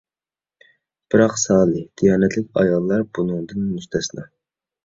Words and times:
بىراق 1.15 1.35
سالىھ، 1.41 1.83
دىيانەتلىك 2.03 2.59
ئاياللار 2.63 3.07
بۇنىڭدىن 3.19 3.69
مۇستەسنا. 3.77 4.27